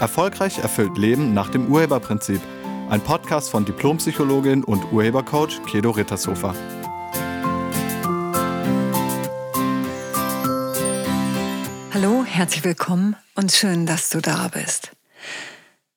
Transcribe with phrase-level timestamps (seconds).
[0.00, 2.40] Erfolgreich erfüllt Leben nach dem Urheberprinzip.
[2.88, 6.54] Ein Podcast von Diplompsychologin und Urhebercoach Kedo Rittershofer.
[11.92, 14.92] Hallo, herzlich willkommen und schön, dass du da bist.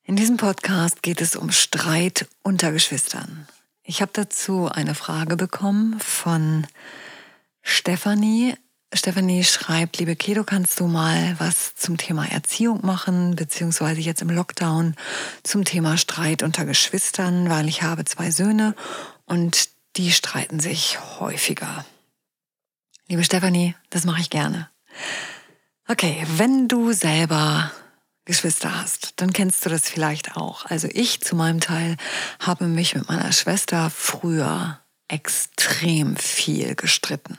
[0.04, 3.48] In diesem Podcast geht es um Streit unter Geschwistern.
[3.84, 6.68] Ich habe dazu eine Frage bekommen von
[7.62, 8.56] Stefanie.
[8.96, 14.30] Stefanie schreibt, liebe Kedo, kannst du mal was zum Thema Erziehung machen, beziehungsweise jetzt im
[14.30, 14.96] Lockdown
[15.42, 18.76] zum Thema Streit unter Geschwistern, weil ich habe zwei Söhne
[19.26, 21.86] und die streiten sich häufiger.
[23.08, 24.70] Liebe Stefanie, das mache ich gerne.
[25.88, 27.72] Okay, wenn du selber
[28.26, 30.66] Geschwister hast, dann kennst du das vielleicht auch.
[30.66, 31.98] Also ich zu meinem Teil
[32.40, 37.38] habe mich mit meiner Schwester früher extrem viel gestritten.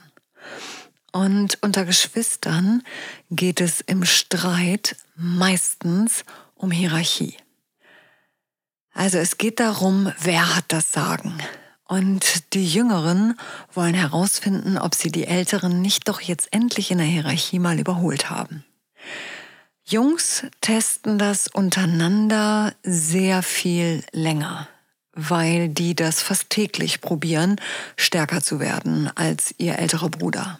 [1.15, 2.83] Und unter Geschwistern
[3.31, 7.37] geht es im Streit meistens um Hierarchie.
[8.93, 11.37] Also es geht darum, wer hat das Sagen.
[11.85, 13.39] Und die Jüngeren
[13.73, 18.29] wollen herausfinden, ob sie die Älteren nicht doch jetzt endlich in der Hierarchie mal überholt
[18.29, 18.65] haben.
[19.85, 24.67] Jungs testen das untereinander sehr viel länger,
[25.13, 27.55] weil die das fast täglich probieren,
[27.95, 30.59] stärker zu werden als ihr älterer Bruder.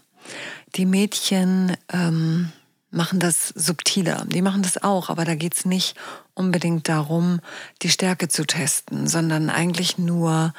[0.76, 2.52] Die Mädchen ähm,
[2.92, 4.26] machen das subtiler.
[4.28, 5.96] Die machen das auch, aber da geht's nicht
[6.34, 7.40] unbedingt darum,
[7.82, 10.54] die Stärke zu testen, sondern eigentlich nur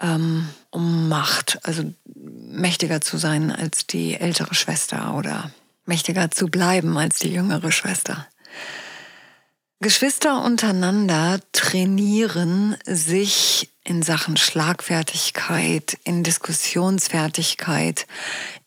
[0.00, 1.84] ähm, um Macht, also
[2.14, 5.50] mächtiger zu sein als die ältere Schwester oder
[5.84, 8.26] mächtiger zu bleiben als die jüngere Schwester.
[9.80, 18.06] Geschwister untereinander trainieren sich in Sachen Schlagfertigkeit, in Diskussionsfertigkeit,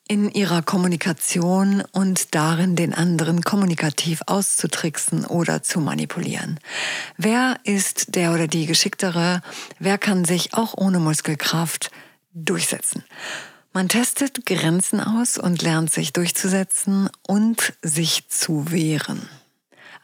[0.10, 6.60] in ihrer Kommunikation und darin, den anderen kommunikativ auszutricksen oder zu manipulieren.
[7.16, 9.44] Wer ist der oder die Geschicktere?
[9.78, 11.92] Wer kann sich auch ohne Muskelkraft
[12.34, 13.04] durchsetzen?
[13.72, 19.30] Man testet Grenzen aus und lernt sich durchzusetzen und sich zu wehren.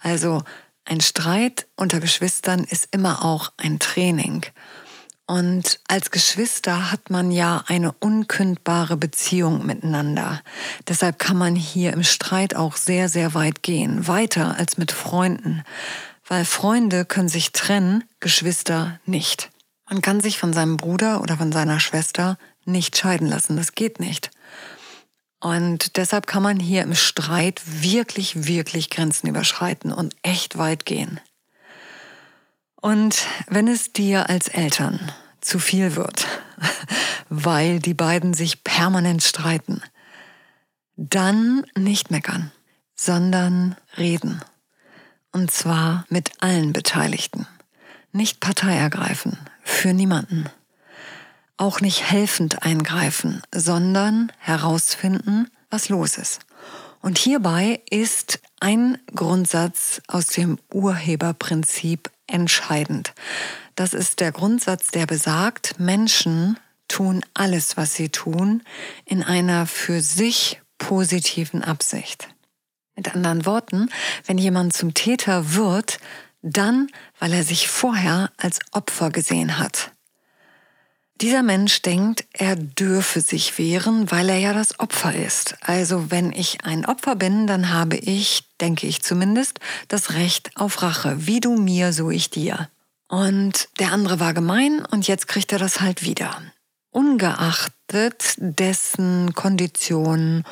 [0.01, 0.43] Also
[0.85, 4.45] ein Streit unter Geschwistern ist immer auch ein Training.
[5.27, 10.41] Und als Geschwister hat man ja eine unkündbare Beziehung miteinander.
[10.87, 14.07] Deshalb kann man hier im Streit auch sehr, sehr weit gehen.
[14.07, 15.63] Weiter als mit Freunden.
[16.27, 19.49] Weil Freunde können sich trennen, Geschwister nicht.
[19.89, 23.57] Man kann sich von seinem Bruder oder von seiner Schwester nicht scheiden lassen.
[23.57, 24.29] Das geht nicht.
[25.39, 31.19] Und deshalb kann man hier im Streit wirklich, wirklich Grenzen überschreiten und echt weit gehen.
[32.81, 36.27] Und wenn es dir als Eltern zu viel wird,
[37.29, 39.81] weil die beiden sich permanent streiten,
[40.97, 42.51] dann nicht meckern,
[42.95, 44.41] sondern reden.
[45.31, 47.47] Und zwar mit allen Beteiligten.
[48.11, 50.45] Nicht Partei ergreifen, für niemanden.
[51.57, 56.39] Auch nicht helfend eingreifen, sondern herausfinden, was los ist.
[57.01, 63.13] Und hierbei ist ein Grundsatz aus dem Urheberprinzip entscheidend.
[63.75, 68.63] Das ist der Grundsatz, der besagt, Menschen tun alles, was sie tun,
[69.05, 72.29] in einer für sich positiven Absicht.
[72.95, 73.89] Mit anderen Worten,
[74.25, 75.99] wenn jemand zum Täter wird,
[76.41, 76.87] dann,
[77.19, 79.91] weil er sich vorher als Opfer gesehen hat.
[81.21, 85.55] Dieser Mensch denkt, er dürfe sich wehren, weil er ja das Opfer ist.
[85.61, 90.81] Also wenn ich ein Opfer bin, dann habe ich, denke ich zumindest, das Recht auf
[90.81, 91.25] Rache.
[91.25, 92.69] Wie du mir, so ich dir.
[93.07, 96.41] Und der andere war gemein und jetzt kriegt er das halt wieder.
[96.91, 100.43] Ungeachtet dessen Konditionen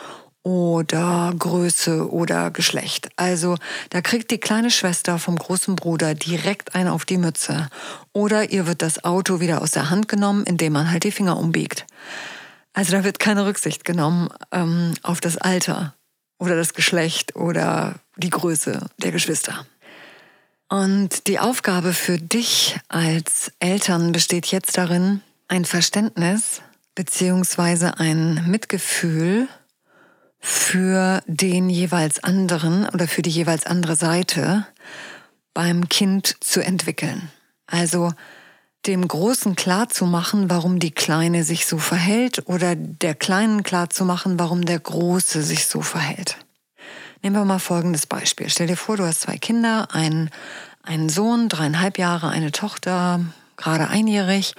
[0.44, 3.10] oder Größe oder Geschlecht.
[3.16, 3.58] Also
[3.90, 7.70] da kriegt die kleine Schwester vom großen Bruder direkt eine auf die Mütze.
[8.12, 11.38] Oder ihr wird das Auto wieder aus der Hand genommen, indem man halt die Finger
[11.38, 11.86] umbiegt.
[12.74, 15.96] Also da wird keine Rücksicht genommen ähm, auf das Alter
[16.40, 19.66] oder das Geschlecht oder die Größe der Geschwister.
[20.70, 26.62] Und die Aufgabe für dich als Eltern besteht jetzt darin, ein Verständnis
[26.96, 29.48] beziehungsweise ein Mitgefühl
[30.46, 34.68] für den jeweils anderen oder für die jeweils andere Seite
[35.54, 37.30] beim Kind zu entwickeln.
[37.66, 38.12] Also
[38.86, 43.90] dem Großen klar zu machen, warum die Kleine sich so verhält oder der Kleinen klar
[43.90, 46.36] zu machen, warum der Große sich so verhält.
[47.22, 48.50] Nehmen wir mal folgendes Beispiel.
[48.50, 50.30] Stell dir vor, du hast zwei Kinder, einen,
[50.84, 53.22] einen Sohn, dreieinhalb Jahre, eine Tochter,
[53.56, 54.56] gerade einjährig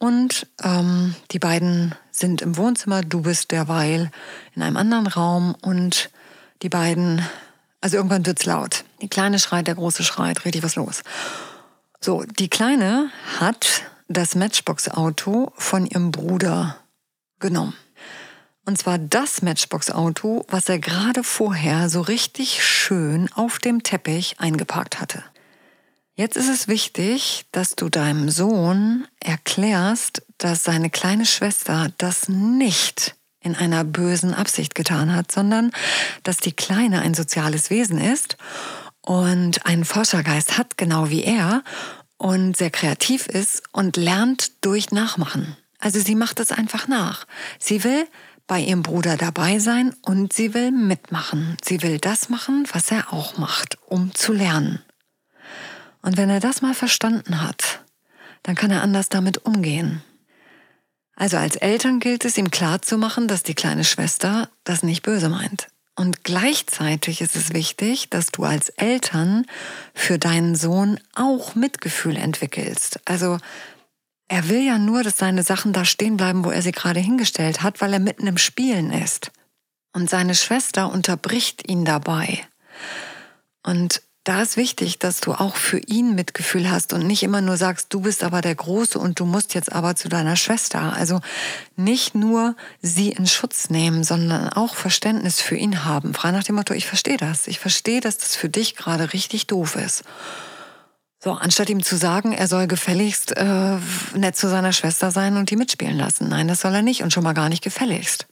[0.00, 4.10] und ähm, die beiden sind im Wohnzimmer, du bist derweil
[4.54, 6.10] in einem anderen Raum und
[6.62, 7.22] die beiden
[7.82, 8.84] Also irgendwann wird's laut.
[9.02, 11.02] Die Kleine schreit, der Große schreit, richtig was los.
[12.00, 16.76] So, die Kleine hat das Matchbox-Auto von ihrem Bruder
[17.38, 17.74] genommen.
[18.66, 25.00] Und zwar das Matchbox-Auto, was er gerade vorher so richtig schön auf dem Teppich eingeparkt
[25.00, 25.22] hatte.
[26.20, 33.16] Jetzt ist es wichtig, dass du deinem Sohn erklärst, dass seine kleine Schwester das nicht
[33.40, 35.72] in einer bösen Absicht getan hat, sondern
[36.22, 38.36] dass die Kleine ein soziales Wesen ist
[39.00, 41.64] und einen Forschergeist hat, genau wie er,
[42.18, 45.56] und sehr kreativ ist und lernt durch Nachmachen.
[45.78, 47.26] Also sie macht es einfach nach.
[47.58, 48.06] Sie will
[48.46, 51.56] bei ihrem Bruder dabei sein und sie will mitmachen.
[51.64, 54.82] Sie will das machen, was er auch macht, um zu lernen.
[56.02, 57.84] Und wenn er das mal verstanden hat,
[58.42, 60.02] dann kann er anders damit umgehen.
[61.14, 65.68] Also als Eltern gilt es ihm klarzumachen, dass die kleine Schwester das nicht böse meint.
[65.94, 69.44] Und gleichzeitig ist es wichtig, dass du als Eltern
[69.92, 73.00] für deinen Sohn auch Mitgefühl entwickelst.
[73.04, 73.36] Also
[74.28, 77.62] er will ja nur, dass seine Sachen da stehen bleiben, wo er sie gerade hingestellt
[77.62, 79.30] hat, weil er mitten im Spielen ist.
[79.92, 82.46] Und seine Schwester unterbricht ihn dabei.
[83.62, 84.00] Und
[84.30, 87.88] da ist wichtig, dass du auch für ihn Mitgefühl hast und nicht immer nur sagst,
[87.92, 90.92] du bist aber der Große und du musst jetzt aber zu deiner Schwester.
[90.92, 91.20] Also
[91.74, 96.14] nicht nur sie in Schutz nehmen, sondern auch Verständnis für ihn haben.
[96.14, 97.48] Frei nach dem Motto, ich verstehe das.
[97.48, 100.04] Ich verstehe, dass das für dich gerade richtig doof ist.
[101.18, 103.78] So, anstatt ihm zu sagen, er soll gefälligst äh,
[104.14, 106.28] nett zu seiner Schwester sein und die mitspielen lassen.
[106.28, 108.28] Nein, das soll er nicht und schon mal gar nicht gefälligst.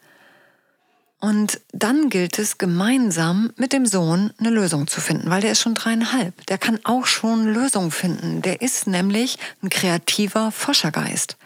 [1.21, 5.61] Und dann gilt es gemeinsam mit dem Sohn eine Lösung zu finden, weil der ist
[5.61, 6.47] schon dreieinhalb.
[6.47, 8.41] Der kann auch schon Lösungen finden.
[8.43, 11.37] Der ist nämlich ein kreativer Forschergeist.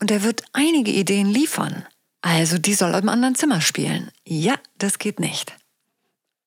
[0.00, 1.84] Und er wird einige Ideen liefern.
[2.22, 4.10] Also die soll im anderen Zimmer spielen.
[4.24, 5.54] Ja, das geht nicht.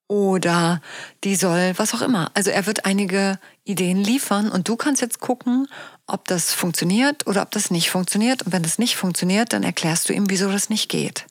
[0.08, 0.82] Oder
[1.26, 2.32] die soll was auch immer.
[2.34, 5.68] Also er wird einige Ideen liefern und du kannst jetzt gucken,
[6.06, 8.44] ob das funktioniert oder ob das nicht funktioniert.
[8.44, 11.26] Und wenn das nicht funktioniert, dann erklärst du ihm, wieso das nicht geht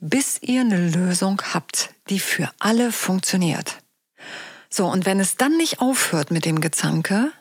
[0.00, 3.78] bis ihr eine Lösung habt, die für alle funktioniert.
[4.68, 7.32] So, und wenn es dann nicht aufhört mit dem Gezanke,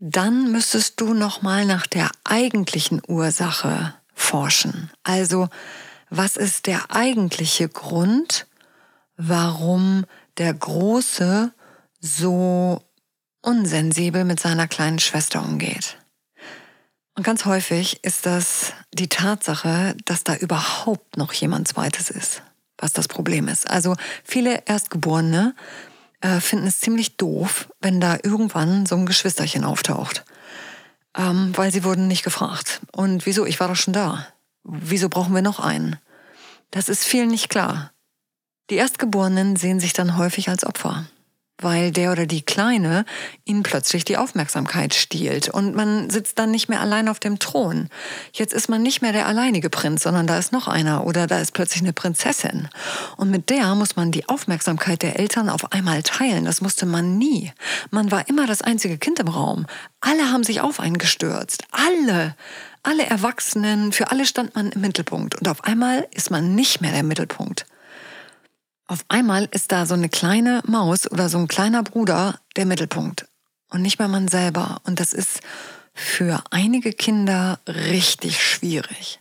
[0.00, 4.90] dann müsstest du nochmal nach der eigentlichen Ursache forschen.
[5.02, 5.48] Also,
[6.10, 8.46] was ist der eigentliche Grund,
[9.16, 10.06] warum
[10.38, 11.52] der Große
[12.00, 12.82] so
[13.42, 15.98] unsensibel mit seiner kleinen Schwester umgeht?
[17.18, 22.42] Und ganz häufig ist das die Tatsache, dass da überhaupt noch jemand Zweites ist,
[22.76, 23.68] was das Problem ist.
[23.68, 25.56] Also viele Erstgeborene
[26.20, 30.24] äh, finden es ziemlich doof, wenn da irgendwann so ein Geschwisterchen auftaucht.
[31.16, 32.82] Ähm, weil sie wurden nicht gefragt.
[32.92, 33.46] Und wieso?
[33.46, 34.28] Ich war doch schon da.
[34.62, 35.96] Wieso brauchen wir noch einen?
[36.70, 37.90] Das ist vielen nicht klar.
[38.70, 41.04] Die Erstgeborenen sehen sich dann häufig als Opfer
[41.60, 43.04] weil der oder die Kleine
[43.44, 47.88] ihnen plötzlich die Aufmerksamkeit stiehlt und man sitzt dann nicht mehr allein auf dem Thron.
[48.32, 51.40] Jetzt ist man nicht mehr der alleinige Prinz, sondern da ist noch einer oder da
[51.40, 52.68] ist plötzlich eine Prinzessin.
[53.16, 56.44] Und mit der muss man die Aufmerksamkeit der Eltern auf einmal teilen.
[56.44, 57.52] Das musste man nie.
[57.90, 59.66] Man war immer das einzige Kind im Raum.
[60.00, 61.64] Alle haben sich auf einen gestürzt.
[61.72, 62.36] Alle.
[62.84, 65.34] Alle Erwachsenen, für alle stand man im Mittelpunkt.
[65.34, 67.66] Und auf einmal ist man nicht mehr der Mittelpunkt.
[68.88, 73.28] Auf einmal ist da so eine kleine Maus oder so ein kleiner Bruder der Mittelpunkt
[73.68, 74.80] und nicht mehr man selber.
[74.84, 75.40] Und das ist
[75.92, 79.20] für einige Kinder richtig schwierig.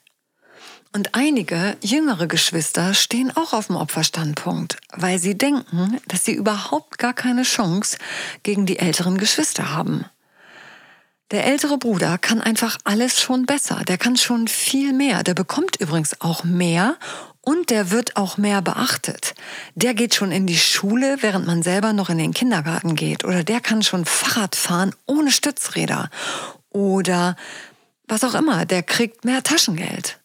[0.94, 6.98] Und einige jüngere Geschwister stehen auch auf dem Opferstandpunkt, weil sie denken, dass sie überhaupt
[6.98, 7.98] gar keine Chance
[8.44, 10.06] gegen die älteren Geschwister haben.
[11.32, 15.76] Der ältere Bruder kann einfach alles schon besser, der kann schon viel mehr, der bekommt
[15.76, 16.96] übrigens auch mehr
[17.48, 19.34] und der wird auch mehr beachtet.
[19.74, 23.24] Der geht schon in die Schule, während man selber noch in den Kindergarten geht.
[23.24, 26.10] Oder der kann schon Fahrrad fahren ohne Stützräder.
[26.72, 27.38] Oder
[28.06, 30.20] was auch immer, der kriegt mehr Taschengeld.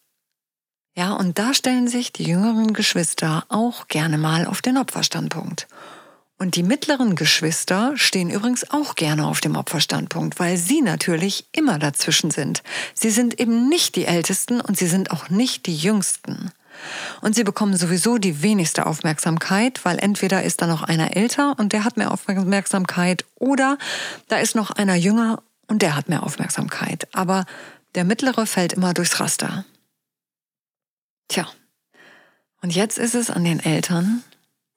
[0.97, 5.69] Ja, und da stellen sich die jüngeren Geschwister auch gerne mal auf den Opferstandpunkt.
[6.39, 11.79] Und die mittleren Geschwister stehen übrigens auch gerne auf dem Opferstandpunkt, weil sie natürlich immer
[11.79, 12.65] dazwischen sind.
[12.95, 16.51] Sie sind eben nicht die Ältesten und sie sind auch nicht die Jüngsten.
[17.21, 21.73] Und sie bekommen sowieso die wenigste Aufmerksamkeit, weil entweder ist da noch einer älter und
[21.73, 23.79] der hat mehr Aufmerksamkeit oder
[24.29, 27.09] da ist noch einer jünger und der hat mehr Aufmerksamkeit.
[27.15, 27.45] Aber
[27.95, 29.65] der mittlere fällt immer durchs Raster.
[31.29, 31.47] Tja,
[32.63, 34.23] und jetzt ist es an den Eltern,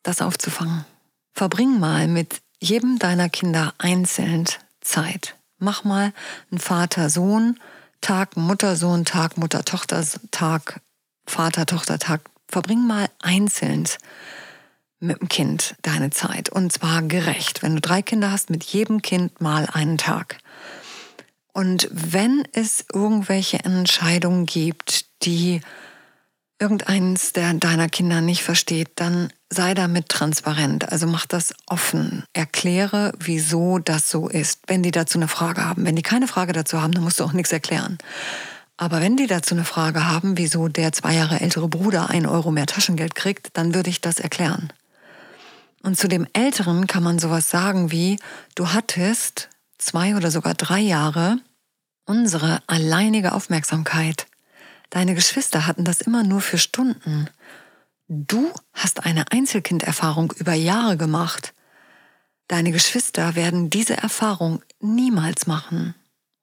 [0.04, 0.86] das aufzufangen.
[1.34, 4.46] Verbring mal mit jedem deiner Kinder einzeln
[4.82, 5.36] Zeit.
[5.58, 6.14] Mach mal
[6.52, 10.82] einen Vater-Sohn-Tag, Mutter-Sohn-Tag, Mutter-Tochter-Tag,
[11.28, 12.22] Vater-Tochter-Tag.
[12.48, 13.88] Verbring mal einzeln
[15.00, 16.50] mit dem Kind deine Zeit.
[16.50, 17.64] Und zwar gerecht.
[17.64, 20.38] Wenn du drei Kinder hast, mit jedem Kind mal einen Tag.
[21.54, 25.62] Und wenn es irgendwelche Entscheidungen gibt, die
[26.60, 30.92] irgendeins der deiner Kinder nicht versteht, dann sei damit transparent.
[30.92, 32.24] Also mach das offen.
[32.34, 34.62] Erkläre, wieso das so ist.
[34.68, 35.86] Wenn die dazu eine Frage haben.
[35.86, 37.98] Wenn die keine Frage dazu haben, dann musst du auch nichts erklären.
[38.78, 42.52] Aber wenn die dazu eine Frage haben, wieso der zwei Jahre ältere Bruder ein Euro
[42.52, 44.72] mehr Taschengeld kriegt, dann würde ich das erklären.
[45.82, 48.20] Und zu dem Älteren kann man sowas sagen wie,
[48.56, 51.38] du hattest zwei oder sogar drei Jahre
[52.06, 54.28] unsere alleinige Aufmerksamkeit.
[54.90, 57.30] Deine Geschwister hatten das immer nur für Stunden.
[58.08, 61.54] Du hast eine Einzelkinderfahrung über Jahre gemacht.
[62.48, 65.96] Deine Geschwister werden diese Erfahrung niemals machen.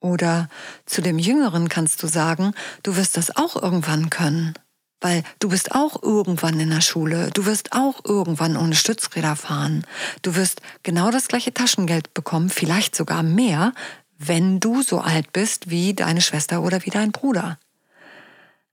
[0.03, 0.49] Oder
[0.85, 4.53] zu dem Jüngeren kannst du sagen, du wirst das auch irgendwann können.
[4.99, 9.85] Weil du bist auch irgendwann in der Schule, du wirst auch irgendwann ohne Stützräder fahren.
[10.21, 13.73] Du wirst genau das gleiche Taschengeld bekommen, vielleicht sogar mehr,
[14.17, 17.57] wenn du so alt bist wie deine Schwester oder wie dein Bruder.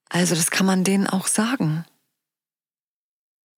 [0.08, 1.84] Also das kann man denen auch sagen.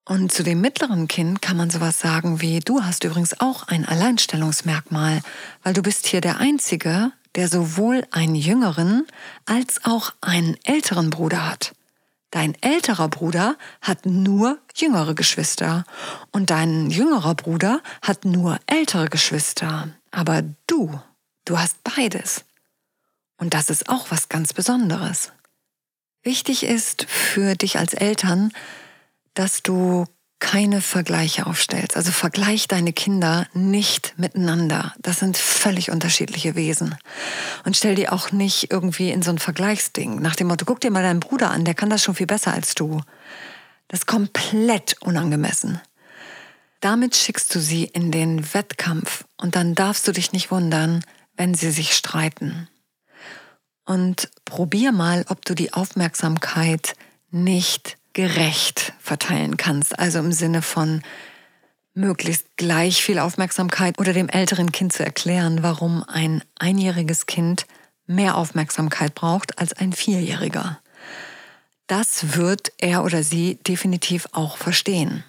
[0.05, 3.87] Und zu dem mittleren Kind kann man sowas sagen wie, du hast übrigens auch ein
[3.87, 5.23] Alleinstellungsmerkmal,
[5.62, 9.07] weil du bist hier der Einzige, der sowohl einen jüngeren
[9.47, 11.75] als auch einen älteren Bruder hat.
[12.31, 15.85] Dein älterer Bruder hat nur jüngere Geschwister
[16.31, 19.91] und dein jüngerer Bruder hat nur ältere Geschwister.
[20.11, 20.99] Aber du,
[21.45, 22.45] du hast beides.
[23.37, 25.33] Und das ist auch was ganz Besonderes.
[26.23, 28.53] Wichtig ist für dich als Eltern,
[29.35, 30.07] dass du
[30.42, 31.96] keine Vergleiche aufstellst.
[31.96, 34.92] Also vergleich deine Kinder nicht miteinander.
[35.00, 36.96] Das sind völlig unterschiedliche Wesen.
[37.64, 40.20] Und stell die auch nicht irgendwie in so ein Vergleichsding.
[40.20, 42.52] Nach dem Motto, guck dir mal deinen Bruder an, der kann das schon viel besser
[42.52, 43.00] als du.
[43.87, 45.80] Das ist komplett unangemessen.
[46.80, 51.04] Damit schickst du sie in den Wettkampf und dann darfst du dich nicht wundern,
[51.37, 52.68] wenn sie sich streiten.
[53.84, 56.94] Und probier mal, ob du die Aufmerksamkeit
[57.30, 59.99] nicht gerecht verteilen kannst.
[59.99, 61.02] Also im Sinne von
[61.95, 67.66] möglichst gleich viel Aufmerksamkeit oder dem älteren Kind zu erklären, warum ein einjähriges Kind
[68.07, 70.81] mehr Aufmerksamkeit braucht als ein Vierjähriger.
[71.87, 75.25] Das wird er oder sie definitiv auch verstehen.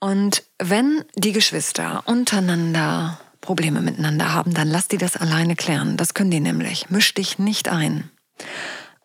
[0.00, 5.96] Und wenn die Geschwister untereinander Probleme miteinander haben, dann lass die das alleine klären.
[5.96, 6.90] Das können die nämlich.
[6.90, 8.10] Misch dich nicht ein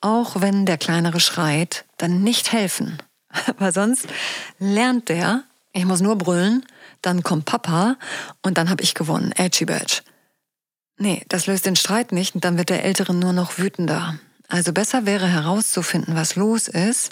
[0.01, 2.98] auch wenn der Kleinere schreit, dann nicht helfen.
[3.58, 4.08] Weil sonst
[4.60, 6.66] lernt der, ich muss nur brüllen,
[7.01, 7.98] dann kommt Papa
[8.42, 9.32] und dann habe ich gewonnen.
[9.34, 10.01] Edgy Badge.
[10.98, 14.18] Nee, das löst den Streit nicht und dann wird der Ältere nur noch wütender.
[14.48, 17.12] Also besser wäre herauszufinden, was los ist,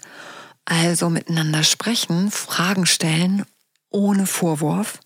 [0.63, 3.45] also miteinander sprechen, Fragen stellen,
[3.89, 4.99] ohne Vorwurf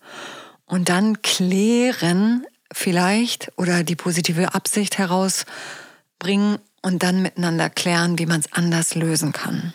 [0.70, 8.40] und dann klären vielleicht oder die positive Absicht herausbringen, und dann miteinander klären, wie man
[8.40, 9.74] es anders lösen kann.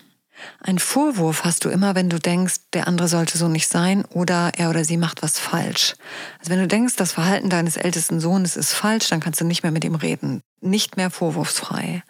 [0.62, 4.52] Ein Vorwurf hast du immer, wenn du denkst, der andere sollte so nicht sein oder
[4.58, 5.96] er oder sie macht was falsch.
[6.40, 9.64] Also wenn du denkst, das Verhalten deines ältesten Sohnes ist falsch, dann kannst du nicht
[9.64, 10.42] mehr mit ihm reden.
[10.62, 12.04] Nicht mehr vorwurfsfrei.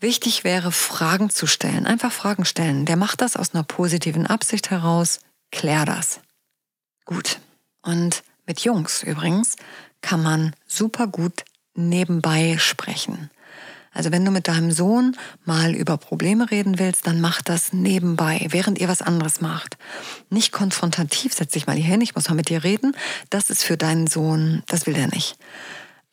[0.00, 1.86] Wichtig wäre, Fragen zu stellen.
[1.86, 2.86] Einfach Fragen stellen.
[2.86, 5.20] Der macht das aus einer positiven Absicht heraus.
[5.50, 6.20] Klär das.
[7.04, 7.38] Gut.
[7.82, 9.56] Und mit Jungs übrigens
[10.00, 13.30] kann man super gut nebenbei sprechen.
[13.92, 18.46] Also wenn du mit deinem Sohn mal über Probleme reden willst, dann mach das nebenbei,
[18.50, 19.76] während ihr was anderes macht.
[20.30, 22.96] Nicht konfrontativ, setz dich mal hier hin, ich muss mal mit dir reden.
[23.30, 25.36] Das ist für deinen Sohn, das will er nicht.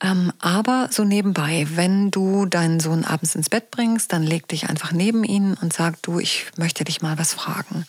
[0.01, 4.69] Ähm, aber so nebenbei, wenn du deinen Sohn abends ins Bett bringst, dann leg dich
[4.69, 7.85] einfach neben ihn und sag du, ich möchte dich mal was fragen.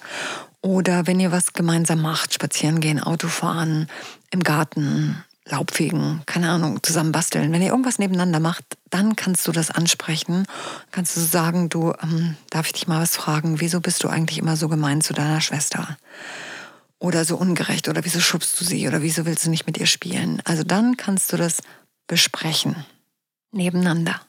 [0.61, 3.88] Oder wenn ihr was gemeinsam macht, spazieren gehen, Auto fahren,
[4.30, 7.52] im Garten, Laubfegen, keine Ahnung, zusammen basteln.
[7.52, 10.47] Wenn ihr irgendwas nebeneinander macht, dann kannst du das ansprechen.
[10.90, 13.61] Kannst du sagen, du, ähm, darf ich dich mal was fragen?
[13.61, 15.97] Wieso bist du eigentlich immer so gemein zu deiner Schwester?
[16.99, 17.88] Oder so ungerecht?
[17.88, 18.87] Oder wieso schubst du sie?
[18.87, 20.40] Oder wieso willst du nicht mit ihr spielen?
[20.45, 21.59] Also dann kannst du das
[22.07, 22.85] besprechen.
[23.52, 24.21] Nebeneinander.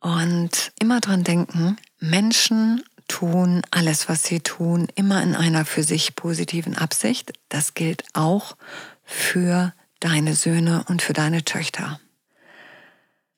[0.00, 6.16] Und immer dran denken, Menschen tun alles, was sie tun, immer in einer für sich
[6.16, 7.32] positiven Absicht.
[7.48, 8.56] Das gilt auch
[9.04, 12.00] für deine Söhne und für deine Töchter.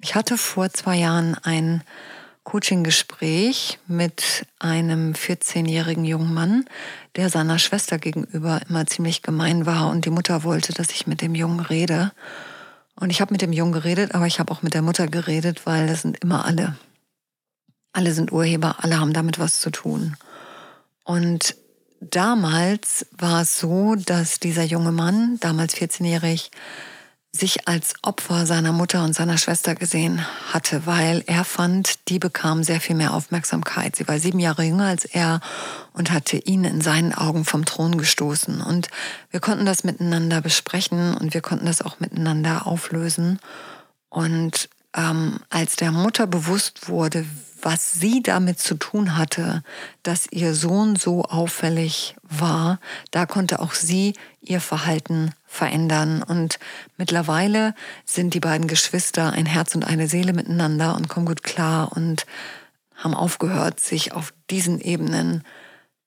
[0.00, 1.82] Ich hatte vor zwei Jahren ein
[2.44, 6.64] Coaching-Gespräch mit einem 14-jährigen jungen Mann,
[7.16, 11.20] der seiner Schwester gegenüber immer ziemlich gemein war und die Mutter wollte, dass ich mit
[11.20, 12.12] dem Jungen rede.
[12.96, 15.66] Und ich habe mit dem Jungen geredet, aber ich habe auch mit der Mutter geredet,
[15.66, 16.76] weil das sind immer alle.
[17.92, 20.16] Alle sind Urheber, alle haben damit was zu tun.
[21.04, 21.56] Und
[22.10, 26.50] damals war es so, dass dieser junge Mann, damals 14-jährig,
[27.34, 32.62] sich als Opfer seiner Mutter und seiner Schwester gesehen hatte, weil er fand, die bekam
[32.62, 33.96] sehr viel mehr Aufmerksamkeit.
[33.96, 35.40] Sie war sieben Jahre jünger als er
[35.92, 38.60] und hatte ihn in seinen Augen vom Thron gestoßen.
[38.60, 38.88] Und
[39.30, 43.40] wir konnten das miteinander besprechen und wir konnten das auch miteinander auflösen.
[44.10, 47.26] Und ähm, als der Mutter bewusst wurde,
[47.62, 49.62] was sie damit zu tun hatte,
[50.02, 52.78] dass ihr Sohn so auffällig war,
[53.10, 56.22] da konnte auch sie ihr Verhalten verändern.
[56.22, 56.58] Und
[56.98, 57.74] mittlerweile
[58.04, 62.26] sind die beiden Geschwister ein Herz und eine Seele miteinander und kommen gut klar und
[62.96, 65.42] haben aufgehört, sich auf diesen Ebenen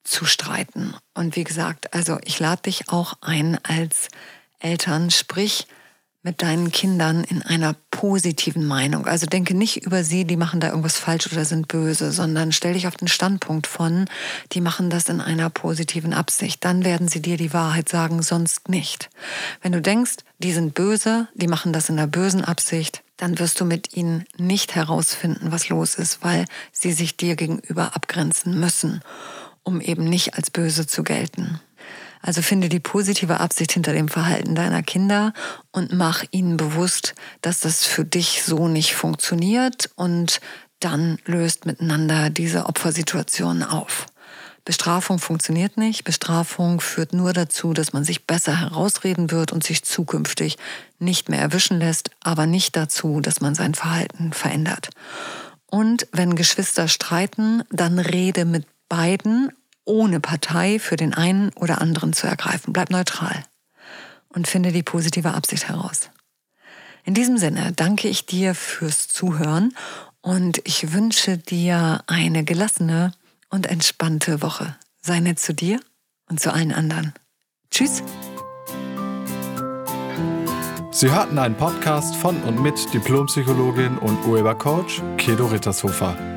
[0.03, 0.93] zu streiten.
[1.15, 4.09] Und wie gesagt, also ich lade dich auch ein als
[4.59, 5.67] Eltern, sprich
[6.27, 9.07] mit deinen Kindern in einer positiven Meinung.
[9.07, 12.73] Also denke nicht über sie, die machen da irgendwas falsch oder sind böse, sondern stell
[12.73, 14.09] dich auf den Standpunkt von,
[14.51, 16.65] die machen das in einer positiven Absicht.
[16.65, 19.09] Dann werden sie dir die Wahrheit sagen, sonst nicht.
[19.61, 23.61] Wenn du denkst, die sind böse, die machen das in einer bösen Absicht, dann wirst
[23.61, 26.43] du mit ihnen nicht herausfinden, was los ist, weil
[26.73, 28.99] sie sich dir gegenüber abgrenzen müssen,
[29.63, 31.61] um eben nicht als böse zu gelten.
[32.21, 35.33] Also finde die positive Absicht hinter dem Verhalten deiner Kinder
[35.71, 40.41] und mach ihnen bewusst, dass das für dich so nicht funktioniert und
[40.79, 44.05] dann löst miteinander diese Opfersituation auf.
[44.67, 46.03] Bestrafung funktioniert nicht.
[46.03, 50.57] Bestrafung führt nur dazu, dass man sich besser herausreden wird und sich zukünftig
[50.99, 54.89] nicht mehr erwischen lässt, aber nicht dazu, dass man sein Verhalten verändert.
[55.67, 59.53] Und wenn Geschwister streiten, dann rede mit beiden
[59.87, 62.73] ohne Partei für den einen oder anderen zu ergreifen.
[62.73, 63.43] Bleib neutral
[64.29, 66.09] und finde die positive Absicht heraus.
[67.03, 69.73] In diesem Sinne danke ich dir fürs Zuhören
[70.21, 73.13] und ich wünsche dir eine gelassene
[73.49, 74.75] und entspannte Woche.
[75.01, 75.79] Sei nett zu dir
[76.29, 77.13] und zu allen anderen.
[77.71, 78.03] Tschüss.
[80.91, 86.36] Sie hörten einen Podcast von und mit Diplompsychologin und Urhebercoach Kedo Rittershofer.